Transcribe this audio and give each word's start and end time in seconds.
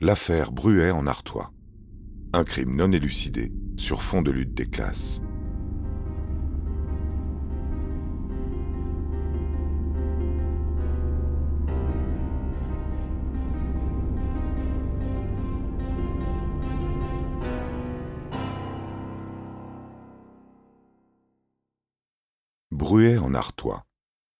L'affaire 0.00 0.52
Bruet 0.52 0.92
en 0.92 1.08
Artois. 1.08 1.52
Un 2.32 2.44
crime 2.44 2.76
non 2.76 2.92
élucidé 2.92 3.50
sur 3.76 4.04
fond 4.04 4.22
de 4.22 4.30
lutte 4.30 4.54
des 4.54 4.70
classes. 4.70 5.20
Bruet 22.70 23.18
en 23.18 23.34
Artois, 23.34 23.84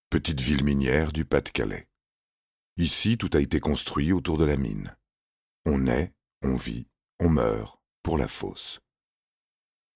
petite 0.09 0.39
ville 0.39 0.63
minière 0.63 1.11
du 1.11 1.25
Pas-de-Calais. 1.25 1.89
Ici, 2.77 3.17
tout 3.17 3.31
a 3.33 3.41
été 3.41 3.59
construit 3.59 4.13
autour 4.13 4.37
de 4.37 4.45
la 4.45 4.55
mine. 4.55 4.95
On 5.71 5.77
naît, 5.77 6.15
on 6.41 6.55
vit, 6.55 6.87
on 7.19 7.29
meurt 7.29 7.79
pour 8.01 8.17
la 8.17 8.27
fosse. 8.27 8.79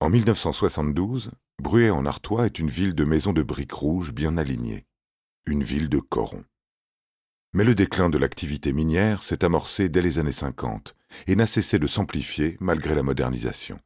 En 0.01 0.11
1972, 0.11 1.31
Bruet 1.59 1.89
en 1.89 2.05
Artois 2.05 2.45
est 2.45 2.59
une 2.59 2.69
ville 2.69 2.93
de 2.93 3.03
maisons 3.03 3.33
de 3.33 3.41
briques 3.41 3.71
rouges 3.73 4.13
bien 4.13 4.37
alignées, 4.37 4.85
une 5.47 5.63
ville 5.63 5.89
de 5.89 5.97
corons. 5.97 6.45
Mais 7.53 7.63
le 7.63 7.73
déclin 7.73 8.11
de 8.11 8.19
l'activité 8.19 8.71
minière 8.71 9.23
s'est 9.23 9.43
amorcé 9.43 9.89
dès 9.89 10.03
les 10.03 10.19
années 10.19 10.31
50 10.31 10.95
et 11.25 11.35
n'a 11.35 11.47
cessé 11.47 11.79
de 11.79 11.87
s'amplifier 11.87 12.55
malgré 12.59 12.93
la 12.93 13.01
modernisation. 13.01 13.79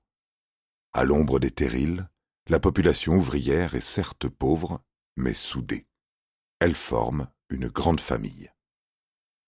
À 0.92 1.06
l'ombre 1.06 1.40
des 1.40 1.52
terrils, 1.52 2.10
la 2.50 2.60
population 2.60 3.14
ouvrière 3.14 3.76
est 3.76 3.80
certes 3.80 4.28
pauvre, 4.28 4.84
mais 5.16 5.34
soudée. 5.34 5.88
Elle 6.60 6.76
forme 6.76 7.30
une 7.50 7.70
grande 7.70 8.02
famille. 8.02 8.52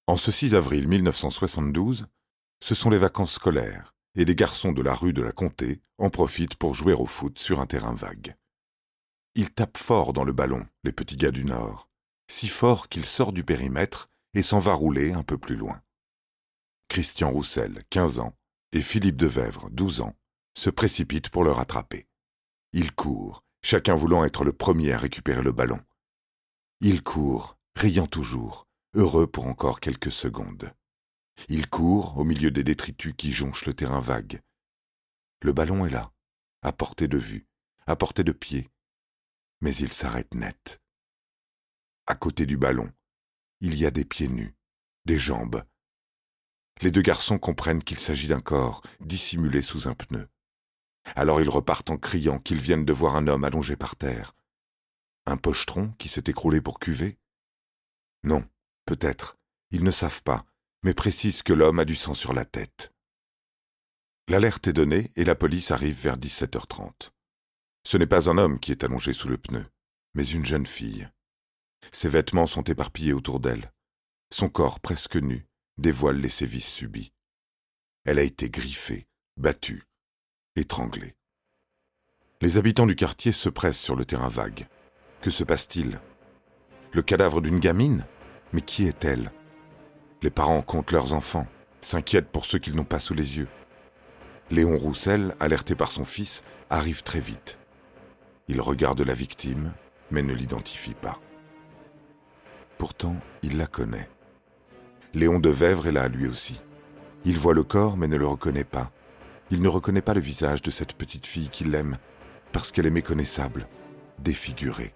En 0.08 0.16
ce 0.16 0.32
6 0.32 0.56
avril 0.56 0.88
1972, 0.88 2.08
ce 2.62 2.76
sont 2.76 2.90
les 2.90 2.98
vacances 2.98 3.34
scolaires, 3.34 3.94
et 4.16 4.26
les 4.26 4.36
garçons 4.36 4.72
de 4.72 4.82
la 4.82 4.94
rue 4.94 5.14
de 5.14 5.22
la 5.22 5.32
Comté 5.32 5.82
en 5.98 6.10
profitent 6.10 6.56
pour 6.56 6.74
jouer 6.74 6.94
au 6.94 7.06
foot 7.06 7.40
sur 7.40 7.60
un 7.60 7.66
terrain 7.66 7.94
vague. 7.94 8.36
Ils 9.36 9.52
tapent 9.52 9.78
fort 9.78 10.14
dans 10.14 10.24
le 10.24 10.34
ballon, 10.34 10.66
les 10.84 10.92
petits 10.92 11.18
gars 11.18 11.32
du 11.32 11.46
Nord, 11.46 11.90
si 12.28 12.48
fort 12.48 12.90
qu'il 12.90 13.06
sort 13.06 13.32
du 13.32 13.44
périmètre 13.44 14.10
et 14.34 14.44
s'en 14.44 14.60
va 14.60 14.74
rouler 14.74 15.14
un 15.14 15.24
peu 15.24 15.38
plus 15.38 15.56
loin. 15.56 15.82
Christian 16.90 17.32
Roussel, 17.32 17.84
15 17.90 18.20
ans, 18.20 18.36
et 18.72 18.82
Philippe 18.82 19.18
Devèvre, 19.18 19.70
12 19.72 20.02
ans, 20.02 20.16
se 20.58 20.70
précipitent 20.70 21.30
pour 21.30 21.44
le 21.44 21.52
rattraper. 21.52 22.08
Ils 22.74 22.94
courent, 22.94 23.44
chacun 23.64 23.96
voulant 23.96 24.26
être 24.26 24.44
le 24.44 24.54
premier 24.54 24.94
à 24.94 24.98
récupérer 24.98 25.42
le 25.42 25.52
ballon. 25.52 25.80
Ils 26.82 27.04
courent, 27.04 27.58
riant 27.76 28.08
toujours, 28.08 28.68
heureux 28.94 29.28
pour 29.28 29.48
encore 29.48 29.80
quelques 29.80 30.12
secondes. 30.12 30.74
Il 31.48 31.70
court 31.70 32.18
au 32.18 32.24
milieu 32.24 32.52
des 32.52 32.64
détritus 32.64 33.14
qui 33.18 33.32
jonchent 33.32 33.66
le 33.66 33.74
terrain 33.74 34.02
vague. 34.02 34.42
Le 35.42 35.54
ballon 35.54 35.86
est 35.86 35.90
là, 35.90 36.12
à 36.62 36.74
portée 36.74 37.08
de 37.08 37.18
vue, 37.18 37.48
à 37.88 37.96
portée 37.96 38.24
de 38.24 38.34
pied. 38.34 38.70
Mais 39.62 39.74
il 39.76 39.94
s'arrête 39.94 40.34
net. 40.34 40.82
À 42.08 42.16
côté 42.16 42.46
du 42.46 42.58
ballon, 42.58 42.92
il 43.62 43.78
y 43.78 43.86
a 43.86 43.92
des 43.92 44.06
pieds 44.06 44.28
nus, 44.28 44.56
des 45.06 45.20
jambes. 45.20 45.64
Les 46.82 46.92
deux 46.92 47.02
garçons 47.02 47.40
comprennent 47.40 47.84
qu'il 47.84 48.00
s'agit 48.00 48.28
d'un 48.28 48.42
corps 48.42 48.82
dissimulé 49.00 49.62
sous 49.62 49.88
un 49.88 49.94
pneu. 49.94 50.30
Alors 51.16 51.42
ils 51.42 51.50
repartent 51.50 51.90
en 51.90 51.98
criant 51.98 52.40
qu'ils 52.40 52.62
viennent 52.62 52.86
de 52.86 52.94
voir 52.94 53.16
un 53.16 53.28
homme 53.28 53.44
allongé 53.44 53.76
par 53.76 53.96
terre. 53.96 54.36
Un 55.26 55.38
pochetron 55.38 55.92
qui 55.94 56.10
s'est 56.10 56.24
écroulé 56.28 56.62
pour 56.62 56.80
cuver? 56.80 57.18
Non, 58.24 58.48
peut-être. 58.86 59.38
Ils 59.72 59.84
ne 59.84 59.92
savent 59.92 60.24
pas, 60.24 60.46
mais 60.84 60.94
précise 60.94 61.44
que 61.44 61.54
l'homme 61.54 61.80
a 61.80 61.86
du 61.86 61.96
sang 61.96 62.14
sur 62.14 62.34
la 62.34 62.46
tête. 62.46 62.94
L'alerte 64.28 64.68
est 64.68 64.74
donnée 64.74 65.12
et 65.16 65.26
la 65.26 65.36
police 65.36 65.72
arrive 65.72 66.00
vers 66.00 66.18
17h30. 66.18 67.12
Ce 67.84 67.98
n'est 67.98 68.08
pas 68.08 68.30
un 68.30 68.38
homme 68.38 68.60
qui 68.60 68.72
est 68.72 68.84
allongé 68.84 69.14
sous 69.14 69.28
le 69.28 69.38
pneu, 69.38 69.66
mais 70.14 70.26
une 70.26 70.46
jeune 70.46 70.68
fille. 70.68 71.10
Ses 71.92 72.10
vêtements 72.10 72.48
sont 72.48 72.64
éparpillés 72.64 73.14
autour 73.14 73.40
d'elle. 73.40 73.72
Son 74.32 74.50
corps 74.50 74.80
presque 74.80 75.16
nu 75.16 75.48
dévoile 75.78 76.20
les 76.20 76.30
sévices 76.30 76.70
subis. 76.70 77.12
Elle 78.06 78.20
a 78.20 78.24
été 78.24 78.50
griffée, 78.50 79.08
battue, 79.38 79.88
étranglée. 80.56 81.16
Les 82.42 82.58
habitants 82.58 82.86
du 82.86 82.96
quartier 82.96 83.32
se 83.32 83.50
pressent 83.50 83.80
sur 83.80 83.96
le 83.96 84.06
terrain 84.06 84.30
vague. 84.30 84.68
Que 85.22 85.32
se 85.32 85.44
passe-t-il? 85.44 86.00
Le 86.92 87.02
cadavre 87.02 87.42
d'une 87.42 87.60
gamine? 87.60 88.06
Mais 88.54 88.62
qui 88.62 88.86
est-elle? 88.86 89.32
Les 90.22 90.30
parents 90.30 90.62
comptent 90.62 90.92
leurs 90.92 91.14
enfants, 91.14 91.48
s'inquiètent 91.82 92.30
pour 92.30 92.46
ceux 92.46 92.60
qu'ils 92.60 92.76
n'ont 92.76 92.84
pas 92.84 93.00
sous 93.00 93.14
les 93.14 93.38
yeux. 93.38 93.48
Léon 94.52 94.78
Roussel, 94.78 95.36
alerté 95.40 95.76
par 95.76 95.90
son 95.90 96.06
fils, 96.06 96.44
arrive 96.70 97.04
très 97.04 97.20
vite. 97.20 97.60
Il 98.48 98.62
regarde 98.62 99.02
la 99.02 99.14
victime, 99.14 99.74
mais 100.12 100.22
ne 100.22 100.34
l'identifie 100.34 100.96
pas. 100.96 101.20
Pourtant, 102.78 103.16
il 103.44 103.58
la 103.58 103.68
connaît. 103.68 104.10
Léon 105.14 105.40
de 105.40 105.50
Vèvre 105.50 105.88
est 105.88 105.92
là, 105.92 106.08
lui 106.08 106.28
aussi. 106.28 106.60
Il 107.26 107.38
voit 107.38 107.54
le 107.54 107.64
corps, 107.64 107.96
mais 107.96 108.08
ne 108.08 108.18
le 108.18 108.28
reconnaît 108.28 108.64
pas. 108.64 108.92
Il 109.52 109.62
ne 109.62 109.68
reconnaît 109.68 110.02
pas 110.02 110.14
le 110.14 110.22
visage 110.22 110.62
de 110.62 110.72
cette 110.72 110.94
petite 110.94 111.28
fille 111.28 111.50
qu'il 111.50 111.74
aime, 111.76 111.98
parce 112.52 112.72
qu'elle 112.72 112.86
est 112.86 112.92
méconnaissable, 112.92 113.68
défigurée. 114.20 114.94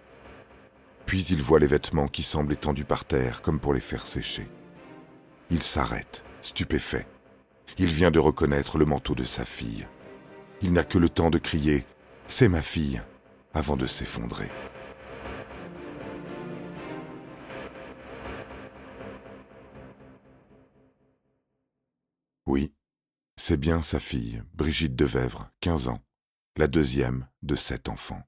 Puis 1.06 1.24
il 1.26 1.42
voit 1.42 1.60
les 1.60 1.68
vêtements 1.68 2.08
qui 2.08 2.24
semblent 2.24 2.54
étendus 2.54 2.86
par 2.86 3.06
terre, 3.06 3.42
comme 3.42 3.60
pour 3.60 3.74
les 3.74 3.80
faire 3.80 4.06
sécher. 4.06 4.48
Il 5.54 5.62
s'arrête, 5.62 6.24
stupéfait. 6.42 7.06
Il 7.78 7.94
vient 7.94 8.10
de 8.10 8.18
reconnaître 8.18 8.80
le 8.80 8.86
manteau 8.86 9.14
de 9.14 9.24
sa 9.24 9.46
fille. 9.46 9.88
Il 10.64 10.74
n'a 10.74 10.84
que 10.84 10.98
le 10.98 11.10
temps 11.10 11.30
de 11.30 11.38
crier⁇ 11.38 11.78
C'est 12.26 12.48
ma 12.48 12.64
fille!⁇ 12.64 12.98
avant 13.54 13.78
de 13.78 13.86
s'effondrer. 13.86 14.50
Oui, 22.48 22.74
c'est 23.36 23.58
bien 23.58 23.84
sa 23.84 24.00
fille, 24.00 24.42
Brigitte 24.56 24.96
Devèvre, 24.96 25.52
15 25.60 25.88
ans, 25.88 26.02
la 26.58 26.66
deuxième 26.66 27.28
de 27.44 27.56
sept 27.56 27.90
enfants. 27.90 28.24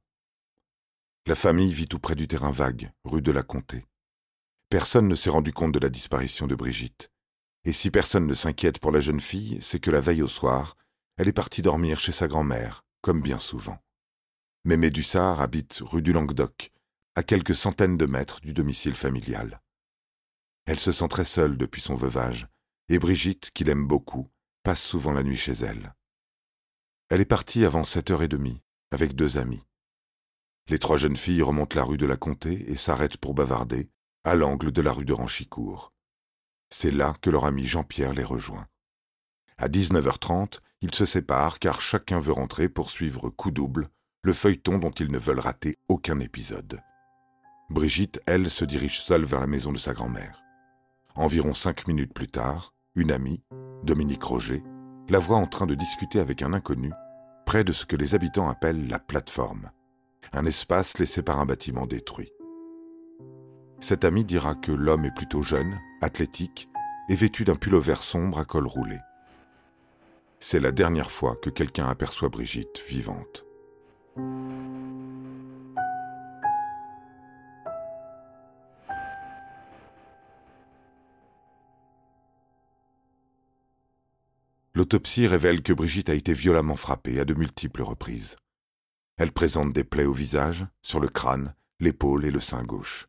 La 1.26 1.34
famille 1.34 1.74
vit 1.74 1.88
tout 1.88 1.98
près 1.98 2.14
du 2.14 2.28
terrain 2.28 2.52
vague, 2.52 2.92
rue 3.04 3.24
de 3.24 3.32
la 3.32 3.42
Comté. 3.42 3.84
Personne 4.70 5.08
ne 5.08 5.16
s'est 5.16 5.32
rendu 5.32 5.54
compte 5.54 5.72
de 5.72 5.80
la 5.80 5.90
disparition 5.90 6.46
de 6.46 6.54
Brigitte. 6.54 7.10
Et 7.66 7.74
si 7.74 7.90
personne 7.90 8.28
ne 8.28 8.36
s'inquiète 8.36 8.80
pour 8.80 8.92
la 8.92 9.00
jeune 9.00 9.20
fille, 9.20 9.58
c'est 9.60 9.80
que 9.80 9.92
la 9.92 10.00
veille 10.00 10.22
au 10.22 10.28
soir, 10.28 10.78
elle 11.18 11.28
est 11.28 11.34
partie 11.34 11.64
dormir 11.64 12.00
chez 12.00 12.12
sa 12.12 12.28
grand-mère, 12.28 12.86
comme 13.02 13.22
bien 13.22 13.40
souvent. 13.40 13.80
Mémé 14.66 14.92
Dussard 14.92 15.42
habite 15.42 15.80
rue 15.82 16.02
du 16.02 16.14
Languedoc, 16.14 16.72
à 17.16 17.24
quelques 17.24 17.56
centaines 17.56 17.98
de 17.98 18.06
mètres 18.06 18.42
du 18.42 18.54
domicile 18.54 18.96
familial. 18.96 19.62
Elle 20.66 20.80
se 20.80 20.92
sent 20.92 21.08
très 21.08 21.26
seule 21.26 21.58
depuis 21.58 21.82
son 21.82 21.96
veuvage, 21.96 22.48
et 22.90 23.00
Brigitte, 23.00 23.52
qui 23.52 23.64
l'aime 23.64 23.88
beaucoup, 23.88 24.30
passe 24.64 24.82
souvent 24.82 25.12
la 25.12 25.24
nuit 25.24 25.38
chez 25.38 25.54
elle. 25.54 25.96
Elle 27.10 27.22
est 27.22 27.26
partie 27.26 27.66
avant 27.66 27.86
sept 27.86 28.12
heures 28.12 28.24
et 28.24 28.28
demie, 28.28 28.62
avec 28.92 29.16
deux 29.16 29.38
amis. 29.38 29.64
Les 30.68 30.80
trois 30.80 30.98
jeunes 30.98 31.18
filles 31.18 31.44
remontent 31.44 31.78
la 31.78 31.84
rue 31.84 31.98
de 31.98 32.06
la 32.06 32.18
Comté 32.18 32.70
et 32.72 32.76
s'arrêtent 32.76 33.18
pour 33.18 33.34
bavarder, 33.34 33.90
à 34.24 34.36
l'angle 34.36 34.72
de 34.72 34.82
la 34.82 34.92
rue 34.92 35.06
de 35.06 35.14
Ranchicourt. 35.14 35.95
C'est 36.70 36.92
là 36.92 37.14
que 37.22 37.30
leur 37.30 37.46
ami 37.46 37.66
Jean-Pierre 37.66 38.14
les 38.14 38.24
rejoint. 38.24 38.68
À 39.58 39.68
19h30, 39.68 40.60
ils 40.82 40.94
se 40.94 41.06
séparent 41.06 41.60
car 41.60 41.82
chacun 41.82 42.20
veut 42.20 42.34
rentrer 42.34 42.70
pour 42.70 42.92
suivre 42.92 43.30
coup 43.30 43.52
double 43.52 43.90
le 44.24 44.34
feuilleton 44.34 44.80
dont 44.80 44.92
ils 44.92 45.12
ne 45.12 45.20
veulent 45.20 45.40
rater 45.40 45.78
aucun 45.88 46.20
épisode. 46.20 46.82
Brigitte, 47.70 48.20
elle, 48.26 48.50
se 48.50 48.66
dirige 48.66 49.00
seule 49.00 49.24
vers 49.24 49.40
la 49.40 49.48
maison 49.48 49.72
de 49.72 49.78
sa 49.78 49.94
grand-mère. 49.94 50.42
Environ 51.14 51.54
cinq 51.54 51.88
minutes 51.88 52.14
plus 52.14 52.28
tard, 52.28 52.74
une 52.96 53.12
amie, 53.12 53.44
Dominique 53.84 54.24
Roger, 54.24 54.64
la 55.10 55.20
voit 55.20 55.38
en 55.38 55.46
train 55.46 55.68
de 55.68 55.76
discuter 55.76 56.20
avec 56.20 56.42
un 56.42 56.54
inconnu 56.54 56.92
près 57.46 57.64
de 57.64 57.72
ce 57.72 57.86
que 57.86 57.96
les 57.96 58.16
habitants 58.16 58.50
appellent 58.50 58.88
la 58.88 58.98
plateforme, 58.98 59.70
un 60.34 60.46
espace 60.46 60.98
laissé 60.98 61.22
par 61.22 61.40
un 61.40 61.46
bâtiment 61.46 61.86
détruit. 61.86 62.32
Cet 63.80 64.04
ami 64.04 64.26
dira 64.26 64.56
que 64.56 64.72
l'homme 64.72 65.06
est 65.06 65.16
plutôt 65.16 65.44
jeune, 65.44 65.80
athlétique 66.06 66.70
et 67.10 67.16
vêtu 67.16 67.44
d'un 67.44 67.56
pull-over 67.56 67.98
sombre 67.98 68.40
à 68.40 68.46
col 68.46 68.68
roulé. 68.68 69.00
C'est 70.40 70.60
la 70.60 70.72
dernière 70.72 71.12
fois 71.12 71.36
que 71.36 71.50
quelqu'un 71.50 71.88
aperçoit 71.88 72.30
Brigitte 72.30 72.82
vivante. 72.88 73.46
L'autopsie 84.76 85.26
révèle 85.26 85.64
que 85.64 85.74
Brigitte 85.74 86.10
a 86.10 86.14
été 86.14 86.34
violemment 86.34 86.76
frappée 86.76 87.20
à 87.20 87.26
de 87.26 87.34
multiples 87.34 87.82
reprises. 87.82 88.36
Elle 89.18 89.32
présente 89.32 89.72
des 89.74 89.86
plaies 89.86 90.06
au 90.06 90.14
visage, 90.14 90.68
sur 90.82 91.00
le 91.00 91.08
crâne, 91.08 91.56
l'épaule 91.80 92.26
et 92.26 92.32
le 92.32 92.42
sein 92.42 92.64
gauche. 92.64 93.08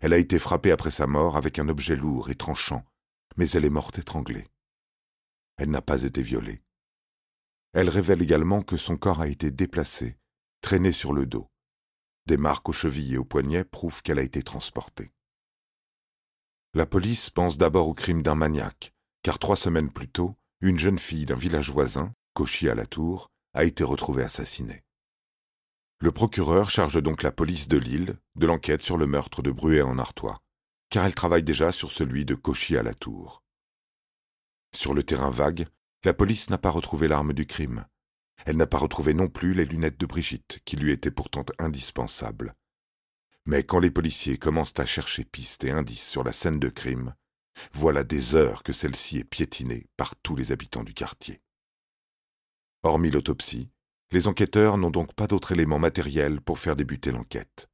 Elle 0.00 0.12
a 0.12 0.18
été 0.18 0.38
frappée 0.38 0.72
après 0.72 0.90
sa 0.90 1.06
mort 1.06 1.36
avec 1.36 1.58
un 1.58 1.68
objet 1.68 1.96
lourd 1.96 2.30
et 2.30 2.34
tranchant, 2.34 2.84
mais 3.36 3.48
elle 3.50 3.64
est 3.64 3.70
morte 3.70 3.98
étranglée. 3.98 4.46
elle 5.58 5.70
n'a 5.70 5.82
pas 5.82 6.02
été 6.02 6.22
violée. 6.22 6.62
Elle 7.72 7.88
révèle 7.90 8.22
également 8.22 8.62
que 8.62 8.76
son 8.76 8.96
corps 8.96 9.20
a 9.20 9.28
été 9.28 9.50
déplacé, 9.50 10.16
traîné 10.60 10.92
sur 10.92 11.12
le 11.12 11.26
dos. 11.26 11.50
Des 12.26 12.36
marques 12.36 12.68
aux 12.68 12.72
chevilles 12.72 13.14
et 13.14 13.18
aux 13.18 13.24
poignets 13.24 13.64
prouvent 13.64 14.02
qu'elle 14.02 14.18
a 14.18 14.22
été 14.22 14.42
transportée. 14.42 15.12
La 16.74 16.86
police 16.86 17.30
pense 17.30 17.58
d'abord 17.58 17.88
au 17.88 17.94
crime 17.94 18.22
d'un 18.22 18.34
maniaque, 18.34 18.92
car 19.22 19.38
trois 19.38 19.56
semaines 19.56 19.90
plus 19.90 20.08
tôt, 20.08 20.36
une 20.60 20.78
jeune 20.78 20.98
fille 20.98 21.26
d'un 21.26 21.36
village 21.36 21.70
voisin, 21.70 22.12
Cauchy 22.34 22.68
à 22.68 22.74
la 22.74 22.86
Tour, 22.86 23.30
a 23.54 23.64
été 23.64 23.84
retrouvée 23.84 24.24
assassinée. 24.24 24.85
Le 25.98 26.12
procureur 26.12 26.68
charge 26.68 27.02
donc 27.02 27.22
la 27.22 27.32
police 27.32 27.68
de 27.68 27.78
Lille 27.78 28.18
de 28.34 28.46
l'enquête 28.46 28.82
sur 28.82 28.98
le 28.98 29.06
meurtre 29.06 29.40
de 29.40 29.50
Bruet 29.50 29.80
en 29.80 29.98
Artois, 29.98 30.42
car 30.90 31.06
elle 31.06 31.14
travaille 31.14 31.42
déjà 31.42 31.72
sur 31.72 31.90
celui 31.90 32.26
de 32.26 32.34
Cauchy 32.34 32.76
à 32.76 32.82
la 32.82 32.94
Tour. 32.94 33.42
Sur 34.74 34.92
le 34.92 35.02
terrain 35.02 35.30
vague, 35.30 35.66
la 36.04 36.12
police 36.12 36.50
n'a 36.50 36.58
pas 36.58 36.70
retrouvé 36.70 37.08
l'arme 37.08 37.32
du 37.32 37.46
crime. 37.46 37.86
Elle 38.44 38.58
n'a 38.58 38.66
pas 38.66 38.76
retrouvé 38.76 39.14
non 39.14 39.28
plus 39.28 39.54
les 39.54 39.64
lunettes 39.64 39.98
de 39.98 40.04
Brigitte, 40.04 40.60
qui 40.66 40.76
lui 40.76 40.92
étaient 40.92 41.10
pourtant 41.10 41.46
indispensables. 41.58 42.54
Mais 43.46 43.64
quand 43.64 43.78
les 43.78 43.90
policiers 43.90 44.36
commencent 44.36 44.78
à 44.78 44.84
chercher 44.84 45.24
pistes 45.24 45.64
et 45.64 45.70
indices 45.70 46.06
sur 46.06 46.24
la 46.24 46.32
scène 46.32 46.58
de 46.58 46.68
crime, 46.68 47.14
voilà 47.72 48.04
des 48.04 48.34
heures 48.34 48.62
que 48.62 48.74
celle-ci 48.74 49.18
est 49.18 49.24
piétinée 49.24 49.86
par 49.96 50.14
tous 50.16 50.36
les 50.36 50.52
habitants 50.52 50.84
du 50.84 50.92
quartier. 50.92 51.40
Hormis 52.82 53.10
l'autopsie, 53.10 53.70
les 54.12 54.28
enquêteurs 54.28 54.78
n'ont 54.78 54.90
donc 54.90 55.14
pas 55.14 55.26
d'autres 55.26 55.52
éléments 55.52 55.78
matériels 55.78 56.40
pour 56.40 56.58
faire 56.58 56.76
débuter 56.76 57.10
l'enquête. 57.10 57.68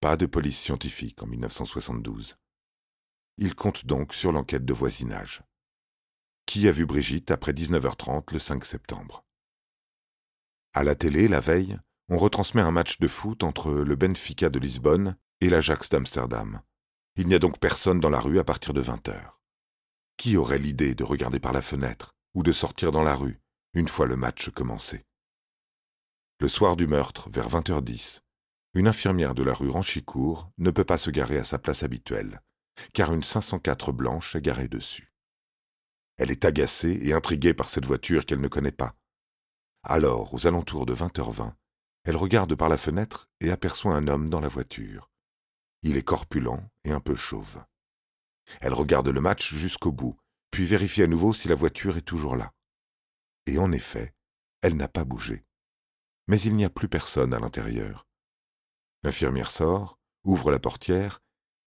Pas 0.00 0.16
de 0.16 0.26
police 0.26 0.58
scientifique 0.58 1.22
en 1.22 1.26
1972. 1.26 2.36
Ils 3.38 3.54
comptent 3.54 3.86
donc 3.86 4.14
sur 4.14 4.32
l'enquête 4.32 4.64
de 4.64 4.72
voisinage. 4.72 5.42
Qui 6.46 6.68
a 6.68 6.72
vu 6.72 6.86
Brigitte 6.86 7.30
après 7.30 7.52
19h30 7.52 8.32
le 8.32 8.38
5 8.38 8.64
septembre? 8.64 9.24
À 10.74 10.82
la 10.84 10.94
télé, 10.94 11.28
la 11.28 11.40
veille, 11.40 11.78
on 12.08 12.18
retransmet 12.18 12.60
un 12.60 12.70
match 12.70 12.98
de 12.98 13.08
foot 13.08 13.44
entre 13.44 13.72
le 13.72 13.96
Benfica 13.96 14.50
de 14.50 14.58
Lisbonne 14.58 15.16
et 15.40 15.48
l'Ajax 15.48 15.88
d'Amsterdam. 15.88 16.60
Il 17.16 17.28
n'y 17.28 17.34
a 17.34 17.38
donc 17.38 17.60
personne 17.60 18.00
dans 18.00 18.10
la 18.10 18.20
rue 18.20 18.40
à 18.40 18.44
partir 18.44 18.74
de 18.74 18.80
20 18.80 19.08
heures. 19.08 19.40
Qui 20.16 20.36
aurait 20.36 20.58
l'idée 20.58 20.94
de 20.94 21.04
regarder 21.04 21.40
par 21.40 21.52
la 21.52 21.62
fenêtre 21.62 22.14
ou 22.34 22.42
de 22.42 22.52
sortir 22.52 22.92
dans 22.92 23.02
la 23.04 23.14
rue 23.14 23.40
une 23.72 23.88
fois 23.88 24.06
le 24.06 24.16
match 24.16 24.50
commencé? 24.50 25.04
Le 26.44 26.50
soir 26.50 26.76
du 26.76 26.86
meurtre, 26.86 27.30
vers 27.30 27.48
20h10, 27.48 28.20
une 28.74 28.86
infirmière 28.86 29.34
de 29.34 29.42
la 29.42 29.54
rue 29.54 29.70
Ranchicourt 29.70 30.50
ne 30.58 30.70
peut 30.70 30.84
pas 30.84 30.98
se 30.98 31.08
garer 31.08 31.38
à 31.38 31.42
sa 31.42 31.58
place 31.58 31.82
habituelle, 31.82 32.42
car 32.92 33.14
une 33.14 33.22
504 33.22 33.92
blanche 33.92 34.36
est 34.36 34.42
garée 34.42 34.68
dessus. 34.68 35.14
Elle 36.18 36.30
est 36.30 36.44
agacée 36.44 36.98
et 37.00 37.14
intriguée 37.14 37.54
par 37.54 37.70
cette 37.70 37.86
voiture 37.86 38.26
qu'elle 38.26 38.42
ne 38.42 38.48
connaît 38.48 38.72
pas. 38.72 38.94
Alors, 39.84 40.34
aux 40.34 40.46
alentours 40.46 40.84
de 40.84 40.94
20h20, 40.94 41.54
elle 42.04 42.16
regarde 42.16 42.54
par 42.56 42.68
la 42.68 42.76
fenêtre 42.76 43.30
et 43.40 43.50
aperçoit 43.50 43.96
un 43.96 44.06
homme 44.06 44.28
dans 44.28 44.40
la 44.40 44.48
voiture. 44.48 45.10
Il 45.80 45.96
est 45.96 46.02
corpulent 46.02 46.60
et 46.84 46.92
un 46.92 47.00
peu 47.00 47.16
chauve. 47.16 47.64
Elle 48.60 48.74
regarde 48.74 49.08
le 49.08 49.20
match 49.22 49.54
jusqu'au 49.54 49.92
bout, 49.92 50.20
puis 50.50 50.66
vérifie 50.66 51.02
à 51.02 51.06
nouveau 51.06 51.32
si 51.32 51.48
la 51.48 51.54
voiture 51.54 51.96
est 51.96 52.02
toujours 52.02 52.36
là. 52.36 52.52
Et 53.46 53.56
en 53.56 53.72
effet, 53.72 54.12
elle 54.60 54.76
n'a 54.76 54.88
pas 54.88 55.04
bougé. 55.04 55.42
Mais 56.26 56.40
il 56.40 56.54
n'y 56.54 56.64
a 56.64 56.70
plus 56.70 56.88
personne 56.88 57.34
à 57.34 57.40
l'intérieur. 57.40 58.06
L'infirmière 59.02 59.50
sort, 59.50 59.98
ouvre 60.24 60.50
la 60.50 60.58
portière 60.58 61.20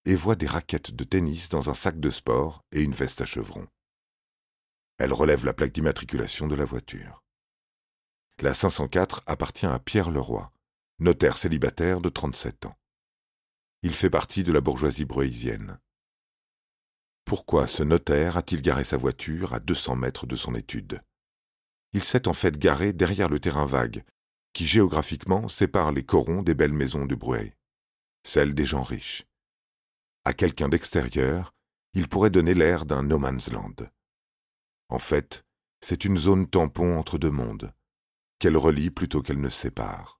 et 0.05 0.15
voit 0.15 0.35
des 0.35 0.47
raquettes 0.47 0.91
de 0.91 1.03
tennis 1.03 1.49
dans 1.49 1.69
un 1.69 1.73
sac 1.73 1.99
de 1.99 2.09
sport 2.09 2.63
et 2.71 2.81
une 2.81 2.93
veste 2.93 3.21
à 3.21 3.25
chevrons. 3.25 3.67
Elle 4.97 5.13
relève 5.13 5.45
la 5.45 5.53
plaque 5.53 5.73
d'immatriculation 5.73 6.47
de 6.47 6.55
la 6.55 6.65
voiture. 6.65 7.23
La 8.39 8.53
504 8.53 9.23
appartient 9.27 9.65
à 9.65 9.79
Pierre 9.79 10.09
Leroy, 10.09 10.51
notaire 10.99 11.37
célibataire 11.37 12.01
de 12.01 12.09
37 12.09 12.65
ans. 12.65 12.75
Il 13.83 13.93
fait 13.93 14.09
partie 14.09 14.43
de 14.43 14.51
la 14.51 14.61
bourgeoisie 14.61 15.05
bruéisienne. 15.05 15.79
Pourquoi 17.25 17.67
ce 17.67 17.83
notaire 17.83 18.37
a-t-il 18.37 18.61
garé 18.61 18.83
sa 18.83 18.97
voiture 18.97 19.53
à 19.53 19.59
200 19.59 19.97
mètres 19.97 20.25
de 20.25 20.35
son 20.35 20.55
étude? 20.55 21.03
Il 21.93 22.03
s'est 22.03 22.27
en 22.27 22.33
fait 22.33 22.57
garé 22.57 22.93
derrière 22.93 23.29
le 23.29 23.39
terrain 23.39 23.65
vague, 23.65 24.03
qui 24.57 24.65
géographiquement 24.65 25.47
sépare 25.49 25.91
les 25.91 26.01
corons 26.01 26.41
des 26.41 26.55
belles 26.55 26.73
maisons 26.73 27.05
du 27.05 27.15
Bruay, 27.15 27.55
celles 28.23 28.55
des 28.55 28.65
gens 28.65 28.81
riches. 28.81 29.27
À 30.25 30.33
quelqu'un 30.33 30.67
d'extérieur, 30.67 31.53
il 31.93 32.09
pourrait 32.09 32.31
donner 32.31 32.55
l'air 32.55 32.87
d'un 32.87 33.03
no 33.03 33.19
man's 33.19 33.51
land. 33.51 33.75
En 34.89 34.97
fait, 34.97 35.45
c'est 35.79 36.05
une 36.05 36.17
zone 36.17 36.49
tampon 36.49 36.97
entre 36.97 37.19
deux 37.19 37.29
mondes, 37.29 37.71
qu'elle 38.39 38.57
relie 38.57 38.89
plutôt 38.89 39.21
qu'elle 39.21 39.39
ne 39.39 39.47
sépare. 39.49 40.19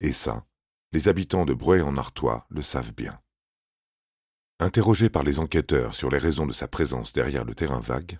Et 0.00 0.14
ça, 0.14 0.46
les 0.92 1.08
habitants 1.08 1.44
de 1.44 1.52
Bruay 1.52 1.82
en 1.82 1.98
Artois 1.98 2.46
le 2.48 2.62
savent 2.62 2.94
bien. 2.94 3.20
Interrogé 4.60 5.10
par 5.10 5.24
les 5.24 5.40
enquêteurs 5.40 5.92
sur 5.92 6.08
les 6.08 6.16
raisons 6.16 6.46
de 6.46 6.54
sa 6.54 6.68
présence 6.68 7.12
derrière 7.12 7.44
le 7.44 7.54
terrain 7.54 7.80
vague, 7.80 8.18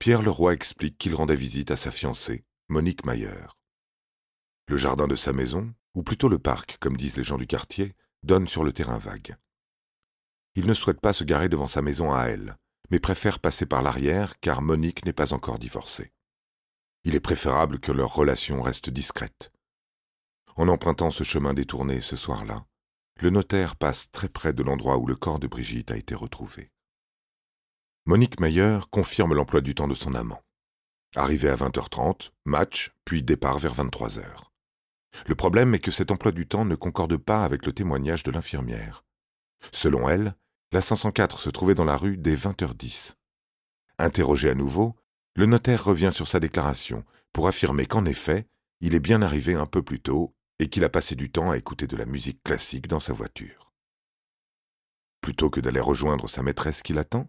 Pierre 0.00 0.22
Leroy 0.22 0.52
explique 0.52 0.98
qu'il 0.98 1.14
rendait 1.14 1.36
visite 1.36 1.70
à 1.70 1.76
sa 1.76 1.92
fiancée, 1.92 2.44
Monique 2.68 3.06
Mayer. 3.06 3.59
Le 4.70 4.76
jardin 4.76 5.08
de 5.08 5.16
sa 5.16 5.32
maison, 5.32 5.74
ou 5.96 6.04
plutôt 6.04 6.28
le 6.28 6.38
parc, 6.38 6.76
comme 6.78 6.96
disent 6.96 7.16
les 7.16 7.24
gens 7.24 7.38
du 7.38 7.48
quartier, 7.48 7.96
donne 8.22 8.46
sur 8.46 8.62
le 8.62 8.72
terrain 8.72 8.98
vague. 8.98 9.34
Il 10.54 10.68
ne 10.68 10.74
souhaite 10.74 11.00
pas 11.00 11.12
se 11.12 11.24
garer 11.24 11.48
devant 11.48 11.66
sa 11.66 11.82
maison 11.82 12.14
à 12.14 12.26
elle, 12.26 12.56
mais 12.88 13.00
préfère 13.00 13.40
passer 13.40 13.66
par 13.66 13.82
l'arrière 13.82 14.38
car 14.38 14.62
Monique 14.62 15.04
n'est 15.04 15.12
pas 15.12 15.32
encore 15.32 15.58
divorcée. 15.58 16.12
Il 17.02 17.16
est 17.16 17.20
préférable 17.20 17.80
que 17.80 17.90
leur 17.90 18.14
relation 18.14 18.62
reste 18.62 18.90
discrète. 18.90 19.50
En 20.54 20.68
empruntant 20.68 21.10
ce 21.10 21.24
chemin 21.24 21.52
détourné 21.52 22.00
ce 22.00 22.14
soir-là, 22.14 22.64
le 23.20 23.30
notaire 23.30 23.74
passe 23.74 24.12
très 24.12 24.28
près 24.28 24.52
de 24.52 24.62
l'endroit 24.62 24.98
où 24.98 25.06
le 25.08 25.16
corps 25.16 25.40
de 25.40 25.48
Brigitte 25.48 25.90
a 25.90 25.96
été 25.96 26.14
retrouvé. 26.14 26.70
Monique 28.06 28.38
Mayer 28.38 28.78
confirme 28.92 29.34
l'emploi 29.34 29.62
du 29.62 29.74
temps 29.74 29.88
de 29.88 29.96
son 29.96 30.14
amant. 30.14 30.42
Arrivé 31.16 31.48
à 31.48 31.56
20h30, 31.56 32.30
match, 32.44 32.92
puis 33.04 33.24
départ 33.24 33.58
vers 33.58 33.74
23h. 33.74 34.49
Le 35.26 35.34
problème 35.34 35.74
est 35.74 35.80
que 35.80 35.90
cet 35.90 36.10
emploi 36.10 36.32
du 36.32 36.46
temps 36.46 36.64
ne 36.64 36.74
concorde 36.74 37.16
pas 37.16 37.44
avec 37.44 37.66
le 37.66 37.72
témoignage 37.72 38.22
de 38.22 38.30
l'infirmière. 38.30 39.04
Selon 39.72 40.08
elle, 40.08 40.34
la 40.72 40.80
504 40.80 41.40
se 41.40 41.50
trouvait 41.50 41.74
dans 41.74 41.84
la 41.84 41.96
rue 41.96 42.16
dès 42.16 42.36
20h10. 42.36 43.14
Interrogé 43.98 44.50
à 44.50 44.54
nouveau, 44.54 44.96
le 45.34 45.46
notaire 45.46 45.84
revient 45.84 46.10
sur 46.12 46.28
sa 46.28 46.40
déclaration 46.40 47.04
pour 47.32 47.48
affirmer 47.48 47.86
qu'en 47.86 48.04
effet, 48.04 48.46
il 48.80 48.94
est 48.94 49.00
bien 49.00 49.22
arrivé 49.22 49.54
un 49.54 49.66
peu 49.66 49.82
plus 49.82 50.00
tôt 50.00 50.34
et 50.58 50.68
qu'il 50.68 50.84
a 50.84 50.88
passé 50.88 51.14
du 51.14 51.30
temps 51.30 51.50
à 51.50 51.58
écouter 51.58 51.86
de 51.86 51.96
la 51.96 52.06
musique 52.06 52.42
classique 52.42 52.88
dans 52.88 53.00
sa 53.00 53.12
voiture. 53.12 53.72
Plutôt 55.20 55.50
que 55.50 55.60
d'aller 55.60 55.80
rejoindre 55.80 56.28
sa 56.28 56.42
maîtresse 56.42 56.82
qui 56.82 56.92
l'attend? 56.92 57.28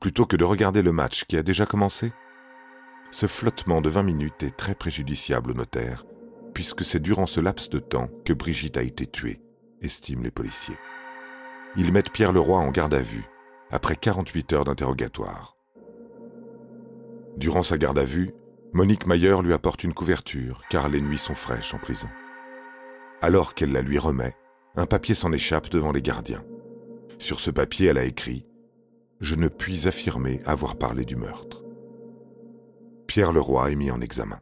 Plutôt 0.00 0.26
que 0.26 0.36
de 0.36 0.44
regarder 0.44 0.82
le 0.82 0.92
match 0.92 1.24
qui 1.24 1.36
a 1.36 1.42
déjà 1.42 1.66
commencé? 1.66 2.12
Ce 3.10 3.26
flottement 3.26 3.80
de 3.80 3.88
vingt 3.88 4.02
minutes 4.02 4.42
est 4.42 4.56
très 4.56 4.74
préjudiciable 4.74 5.52
au 5.52 5.54
notaire, 5.54 6.04
puisque 6.54 6.84
c'est 6.84 7.00
durant 7.00 7.26
ce 7.26 7.40
laps 7.40 7.68
de 7.68 7.80
temps 7.80 8.08
que 8.24 8.32
Brigitte 8.32 8.76
a 8.76 8.82
été 8.82 9.06
tuée, 9.06 9.42
estiment 9.82 10.22
les 10.22 10.30
policiers. 10.30 10.78
Ils 11.76 11.92
mettent 11.92 12.12
Pierre 12.12 12.32
Leroy 12.32 12.58
en 12.58 12.70
garde 12.70 12.94
à 12.94 13.02
vue, 13.02 13.28
après 13.70 13.96
48 13.96 14.52
heures 14.52 14.64
d'interrogatoire. 14.64 15.56
Durant 17.36 17.64
sa 17.64 17.76
garde 17.76 17.98
à 17.98 18.04
vue, 18.04 18.32
Monique 18.72 19.06
Mayer 19.06 19.36
lui 19.42 19.52
apporte 19.52 19.84
une 19.84 19.94
couverture, 19.94 20.62
car 20.70 20.88
les 20.88 21.00
nuits 21.00 21.18
sont 21.18 21.34
fraîches 21.34 21.74
en 21.74 21.78
prison. 21.78 22.08
Alors 23.20 23.54
qu'elle 23.54 23.72
la 23.72 23.82
lui 23.82 23.98
remet, 23.98 24.36
un 24.76 24.86
papier 24.86 25.14
s'en 25.14 25.32
échappe 25.32 25.70
devant 25.70 25.92
les 25.92 26.02
gardiens. 26.02 26.44
Sur 27.18 27.40
ce 27.40 27.50
papier, 27.50 27.88
elle 27.88 27.98
a 27.98 28.04
écrit 28.04 28.46
Je 29.20 29.34
ne 29.34 29.48
puis 29.48 29.88
affirmer 29.88 30.42
avoir 30.44 30.76
parlé 30.76 31.04
du 31.04 31.16
meurtre. 31.16 31.64
Pierre 33.06 33.32
Leroy 33.32 33.72
est 33.72 33.76
mis 33.76 33.90
en 33.90 34.00
examen. 34.00 34.40